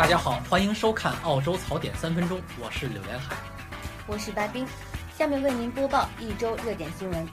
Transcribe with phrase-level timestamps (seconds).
[0.00, 3.36] 大家好，欢迎收看澳洲槽点三分钟，我是柳连海。
[4.06, 4.66] 我是白冰，
[5.14, 7.28] 下面为您播报一周热点新闻。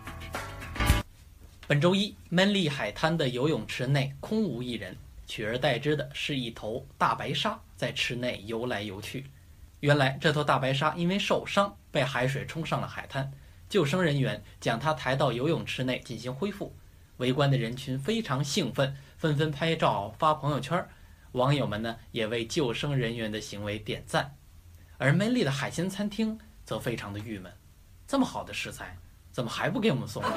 [1.65, 4.93] 本周一，闷利海滩的游泳池内空无一人，
[5.25, 9.25] 取而代之的是一头大白鲨在池内游来游去。
[9.79, 13.31] 原来，这头大白鲨因为受伤被海水冲上了海滩，
[13.69, 16.75] 救生人员将它抬到游泳池内进行恢复。
[17.15, 20.85] 围观的人群非常兴奋，纷纷拍照发朋友圈。
[21.33, 24.35] 网友们呢也为救生人员的行为点赞，
[24.97, 27.51] 而美丽的海鲜餐厅则非常的郁闷：
[28.07, 28.97] 这么好的食材，
[29.31, 30.23] 怎么还不给我们送？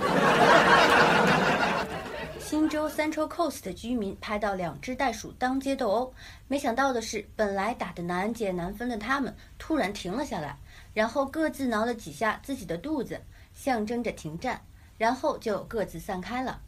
[2.41, 6.13] 新州 Central Coast 的居民拍到两只袋鼠当街斗殴，
[6.49, 10.59] 没想到的是，本来打得难解难分的他们突然停了下来，
[10.93, 13.21] 然后各自挠了几下自己的肚子，
[13.55, 14.61] 象征着停战，
[14.99, 16.61] 然后就各自散开了。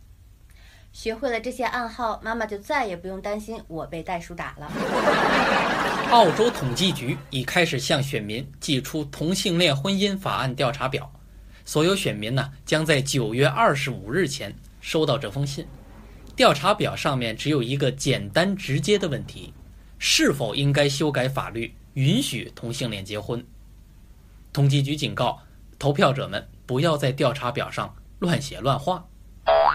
[0.93, 4.71] 学会了这些暗号，妈妈就再也不用担心我被袋鼠打了。
[6.13, 11.11] 澳洲统计局已开始向选民寄出同性恋婚姻法案调查表，
[11.65, 15.67] 所有选民呢将在九月二十五日前收到这封信。
[16.37, 19.55] 调查表上面只有一个简单直接的问题：
[19.99, 23.43] 是否应该修改法律允许同性恋结婚？
[24.53, 25.41] 统计局警告
[25.79, 29.09] 投票者们不要在调查表上乱写乱画。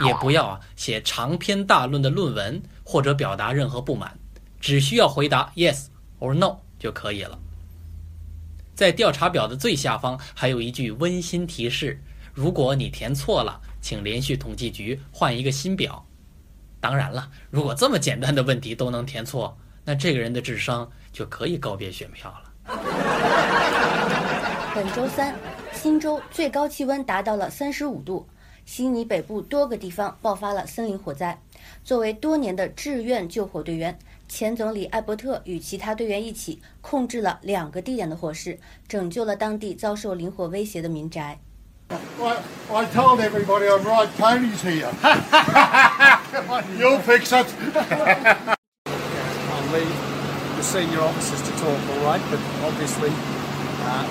[0.06, 4.17] 也不要啊写长篇大论的论文或者表达任何不满，
[4.59, 5.88] 只需要回答 yes
[6.20, 7.38] or no 就可以了。
[8.75, 12.00] 在调查表的最下方还有一句温馨提示：
[12.34, 16.06] 如果你填错了，请联系统计局换一个新表。
[16.80, 22.44] 当然了，如果这么简单的问题都能填错，那这个人的智商就可以告别选票了。
[24.75, 25.36] 本周三，
[25.73, 28.28] 新州最高气温达到了三十五度。
[28.68, 31.40] 悉尼北部多个地方爆发了森林火灾。
[31.86, 41.40] 作为多年的志愿救火队员，前总理艾伯特与其他队员一起控制了两个地点的火势，拯救了当地遭受林火威胁的民宅。
[41.90, 41.96] I,
[42.69, 44.91] I told everybody I'm right Tony's here.
[46.78, 47.47] You'll fix it.
[48.86, 49.96] I'll leave
[50.58, 52.22] the senior officers to talk, all right?
[52.30, 53.14] But obviously,
[53.86, 54.03] uh,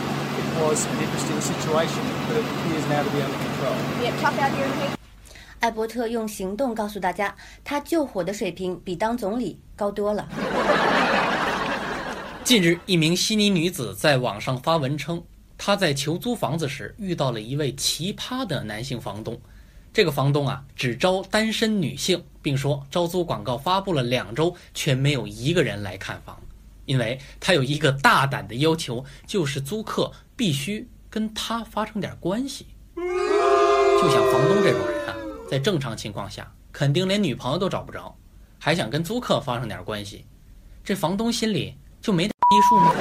[0.60, 3.74] was an interesting situation, but it appears now to be under control.
[4.02, 4.96] Yeah, tough out here in the heat.
[5.60, 7.34] 艾伯特用行动告诉大家，
[7.64, 10.28] 他救火的水平比当总理高多了。
[12.44, 15.22] 近日，一名悉尼女子在网上发文称，
[15.58, 19.40] 她在求租房子时遇到了一位奇葩的男性房东。
[19.92, 26.38] 这个房东啊，只招单身女性，并说招租广告发布了两周，却没有一个人来看房，
[26.84, 32.66] 因为他有一个大胆的要求，就是租客必须跟他发生点关系。
[32.94, 35.16] 就像房东这种人啊，
[35.50, 38.14] 在正常情况下肯定连女朋友都找不着，
[38.58, 40.26] 还想跟租客发生点关系，
[40.84, 42.94] 这房东心里就没点逼数吗？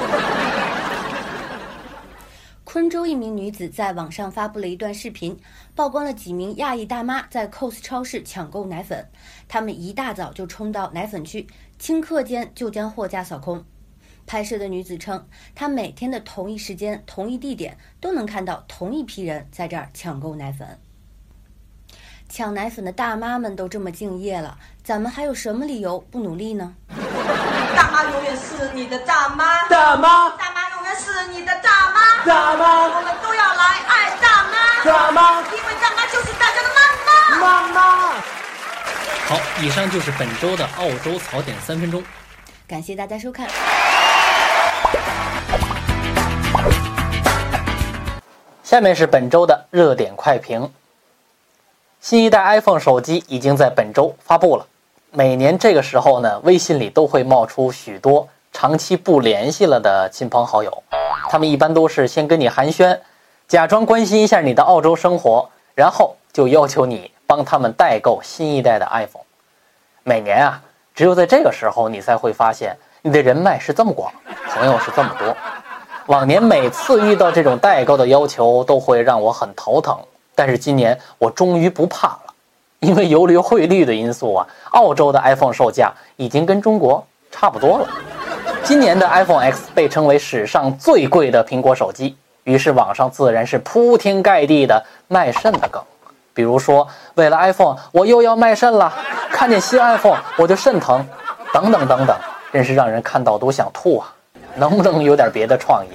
[2.64, 5.38] 昆州一名女子在网上发布了一段视频，
[5.74, 9.08] 曝光了几名亚裔大妈在 COS 超市抢购奶粉。
[9.48, 11.46] 她们一大早就冲到奶粉区，
[11.80, 13.64] 顷刻间就将货架扫空。
[14.26, 20.78] 拍摄的女子称，她每天的同一时间、同一地点都能看到同一批人在这儿抢购奶粉。
[22.28, 26.74] 抢奶粉的大妈们都这么敬业了，咱们还有什么理由不努力呢？
[27.76, 37.38] 大妈永远是你的大妈，大妈，大妈永远是你的大妈，大妈，我们都要来爱大妈，大妈，因为大妈就是大家的妈妈。
[37.38, 38.14] 妈妈。
[39.28, 42.02] 好，以上就是本周的澳洲槽点三分钟。
[42.66, 43.48] 感谢大家收看。
[48.76, 50.70] 下面是本周的热点快评。
[51.98, 54.66] 新一代 iPhone 手机已经在本周发布了。
[55.12, 60.82] 每年这个时候呢，微信里都会冒出许多长期不联系了的亲朋好友，
[61.30, 62.98] 他们一般都是先跟你寒暄，
[63.48, 69.24] 假装关心一下你的澳洲生活，然后就要求你帮他们代购新一代的 iPhone。
[70.02, 70.60] 每年啊，
[70.94, 74.12] 只有在这个时候，你才会发现你的人脉是这么广，
[74.50, 75.34] 朋友是这么多。
[76.06, 79.98] 往年每次遇到这种代购的要求，都会让我很头疼。
[80.36, 82.34] 但是今年我终于不怕了，
[82.78, 87.88] 因为由于汇率的因素啊，澳洲的 iPhone 售价已经跟中国差不多了。
[88.62, 95.82] 今年的 iPhone X 被称为史上最贵的苹果手机，于是网上自然是铺天盖地的卖肾的梗，
[96.32, 98.92] 比如说为了 iPhone 我又要卖肾了，
[99.32, 101.04] 看见新 iPhone 我就肾疼，
[101.52, 102.16] 等等等等，
[102.52, 104.12] 真是让人看到都想吐啊！
[104.56, 105.90] 能不能有点别的创意？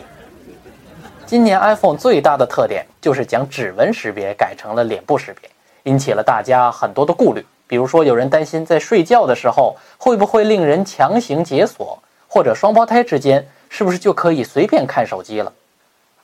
[1.25, 5.49] 今年 iPhone 最大的特点就是将指纹识别改成了脸部识别，
[5.83, 7.45] 引起了大家很多的顾虑。
[7.67, 11.97] 比如说，有人担心在睡觉的时候会不会令人强行解锁，
[12.27, 15.51] 或者双胞胎之间，是不是就可以随便看手机了？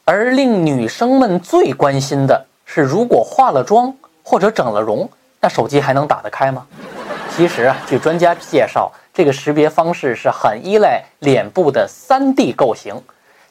[0.04, 5.10] 而令女生们最关心的是，如果化了妆或者整了容，
[5.40, 6.68] 那手机还能打得开吗？
[7.34, 13.02] 其实啊，据专家介绍，这个识别方式是很依赖脸部的 3D 构型，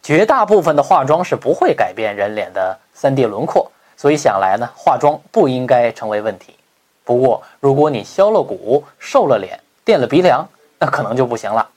[0.01, 6.55] 绝大部分的化妆是不会改变人脸的 3D 轮廓，所以想来呢，化妆不应该成为问题。
[7.03, 10.49] 不过，如果你削了骨、瘦了脸、垫了鼻梁，
[10.79, 11.69] 那可能就不行了。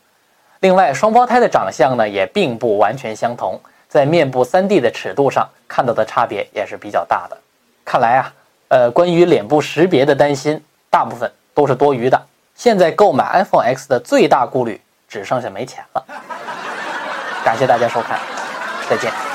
[0.59, 7.36] 另外，双胞胎的长相呢也并不完全相同，在面部 3D 的尺度上看到的差别也是比较大的。
[7.83, 8.33] 看来啊，
[8.68, 12.21] 呃，关于脸部识别的担心，大部分都是多余的。
[12.59, 16.06] 现在购买 iPhone X 的最大顾虑，只剩下没钱了。
[17.41, 18.19] 感谢大家收看，
[18.89, 19.28] 再见。